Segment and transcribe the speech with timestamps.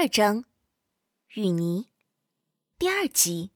[0.00, 0.44] 二章，
[1.34, 1.88] 雨泥，
[2.78, 3.50] 第二集。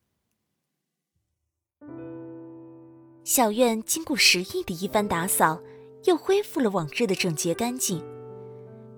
[3.23, 5.63] 小院经过十亿的一番打扫，
[6.03, 8.05] 又恢复了往日的整洁干净。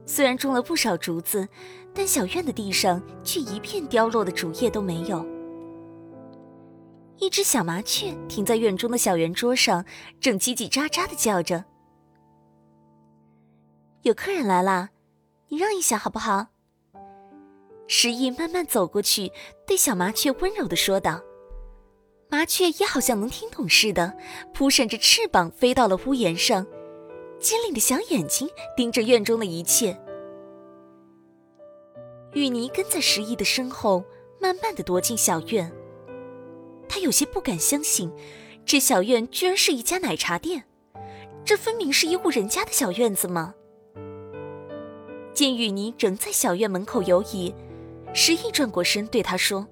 [0.06, 1.46] 虽然种了不少竹子，
[1.92, 5.22] 但小院的地上却一片凋落的竹叶都没有。
[7.18, 9.84] 一只小麻雀停在院中的小圆桌上，
[10.18, 11.66] 正叽叽喳喳的叫着
[14.00, 14.88] ：“有客人来啦，
[15.48, 16.46] 你让一下好不好？”
[17.86, 19.30] 石毅慢慢走过去，
[19.66, 21.22] 对小麻雀温柔的说道
[22.30, 24.16] ：“麻雀也好像能听懂似的，
[24.54, 26.66] 扑扇着翅膀飞到了屋檐上，
[27.38, 29.96] 尖利的小眼睛盯着院中的一切。”
[32.32, 34.02] 雨泥跟在石毅的身后，
[34.40, 35.70] 慢慢的踱进小院。
[36.88, 38.10] 他有些不敢相信，
[38.64, 40.64] 这小院居然是一家奶茶店，
[41.44, 43.54] 这分明是一户人家的小院子嘛！
[45.32, 47.54] 见雨泥仍在小院门口游移。
[48.16, 49.66] 石毅转过身对他说：“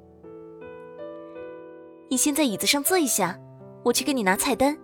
[2.10, 3.38] 你先在椅子上坐一下，
[3.84, 4.76] 我去给你拿菜单。”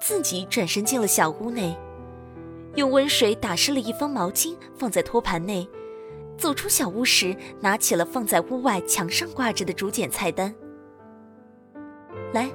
[0.00, 1.76] 自己转身进了小屋内，
[2.76, 5.68] 用温水打湿了一方毛巾放在托盘内，
[6.38, 10.54] 走出小屋时，拿起了放在屋外墙上挂着的竹简菜单。
[12.32, 12.48] 来，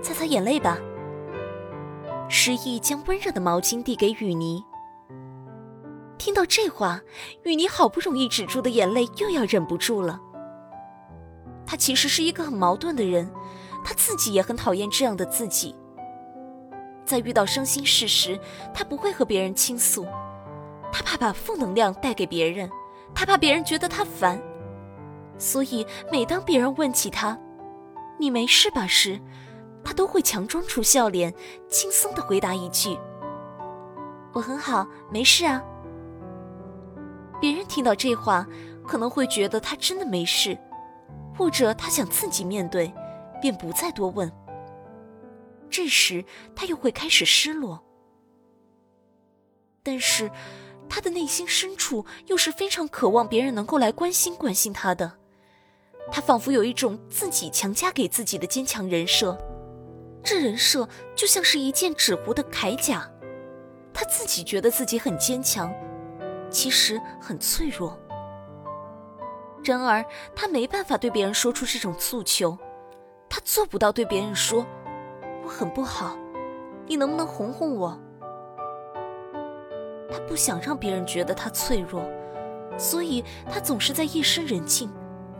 [0.00, 0.78] 擦擦眼泪吧。
[2.30, 4.62] 石毅将温热的毛巾递给雨妮。
[6.18, 7.00] 听到这话，
[7.44, 10.20] 雨妮好不容易止住的眼泪又要忍不住了。
[11.64, 13.30] 她其实是一个很矛盾的人，
[13.84, 15.74] 她自己也很讨厌这样的自己。
[17.04, 18.38] 在遇到伤心事时，
[18.74, 20.04] 她不会和别人倾诉，
[20.92, 22.68] 她怕把负能量带给别人，
[23.14, 24.42] 她怕别人觉得她烦，
[25.38, 27.38] 所以每当别人问起她
[28.18, 29.20] “你没事吧”时，
[29.84, 31.32] 她都会强装出笑脸，
[31.68, 32.98] 轻松的回答一句
[34.34, 35.62] ：“我很好，没事啊。”
[37.78, 38.44] 听到这话，
[38.84, 40.58] 可能会觉得他真的没事，
[41.36, 42.92] 或者他想自己面对，
[43.40, 44.28] 便不再多问。
[45.70, 46.24] 这时
[46.56, 47.80] 他又会开始失落，
[49.84, 50.28] 但是
[50.88, 55.12] 他的内心深处又是非常渴望别人能够来关心关心他的。
[56.10, 59.38] 他仿佛有一种自己强加给自己的坚强人设，
[60.24, 63.08] 这人设就像是一件纸糊的铠甲，
[63.94, 65.72] 他自己觉得自己很坚强。
[66.50, 67.98] 其实很脆弱，
[69.62, 70.04] 然而
[70.34, 72.56] 他没办法对别人说出这种诉求，
[73.28, 74.66] 他做不到对别人说
[75.44, 76.16] “我很不好，
[76.86, 77.98] 你能不能哄哄我？”
[80.10, 82.02] 他不想让别人觉得他脆弱，
[82.78, 84.90] 所以他总是在夜深人静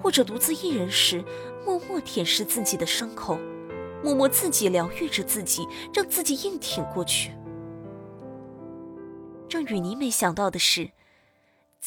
[0.02, 1.24] 或者独自一人时，
[1.64, 3.38] 默默舔舐自己的伤口，
[4.04, 7.32] 默默自己疗愈着自己，让自己硬挺过去。
[9.48, 10.90] 让雨妮没想到的是。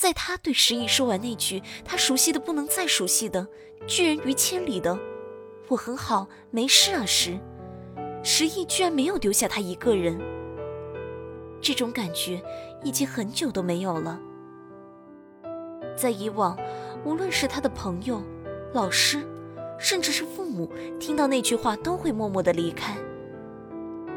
[0.01, 3.47] 在他对石毅说完那句他熟悉的不能再熟悉的
[3.85, 4.97] “拒人于千里”的
[5.69, 7.37] “我很好，没事啊”时，
[8.23, 10.19] 石毅居然没有丢下他一个人。
[11.61, 12.41] 这种感觉
[12.83, 14.19] 已经很久都没有了。
[15.95, 16.57] 在以往，
[17.05, 18.23] 无论是他的朋友、
[18.73, 19.23] 老师，
[19.77, 20.67] 甚至是父母，
[20.99, 22.97] 听到那句话都会默默的离开，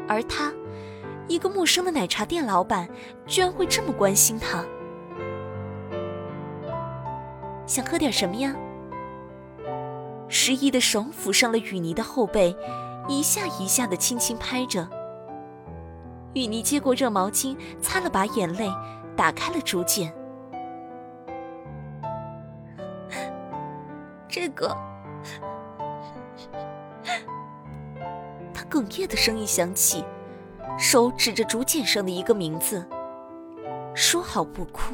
[0.07, 0.51] 而他，
[1.27, 2.89] 一个陌生的奶茶店老板，
[3.27, 4.65] 居然会这么关心他。
[7.65, 8.55] 想喝点什么呀？
[10.27, 12.55] 十一的手抚上了雨妮的后背，
[13.07, 14.87] 一下一下的轻轻拍着。
[16.33, 18.69] 雨妮接过热毛巾，擦了把眼泪，
[19.15, 20.13] 打开了竹简。
[24.27, 24.75] 这个，
[28.53, 30.03] 他哽咽的声音响起，
[30.77, 32.85] 手指着竹简上的一个名字，
[33.93, 34.93] 说好不哭。